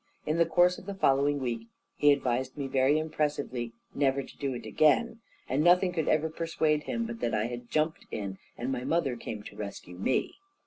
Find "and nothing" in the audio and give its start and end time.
5.47-5.91